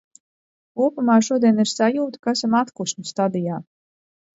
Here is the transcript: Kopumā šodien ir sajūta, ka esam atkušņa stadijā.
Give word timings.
Kopumā 0.81 1.19
šodien 1.29 1.63
ir 1.67 1.71
sajūta, 1.75 2.25
ka 2.27 2.37
esam 2.41 2.59
atkušņa 2.65 3.11
stadijā. 3.15 3.67